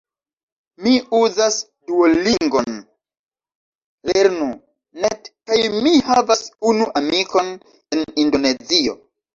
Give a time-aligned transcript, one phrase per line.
[0.85, 1.57] Mi uzas
[1.91, 2.79] Duolingon,
[4.13, 7.57] Lernu.net kaj mi havas unu amikon
[7.95, 9.03] en Indonezio